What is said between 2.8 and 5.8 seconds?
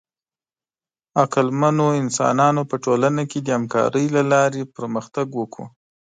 ټولنه کې د همکارۍ له لارې پرمختګ وکړ.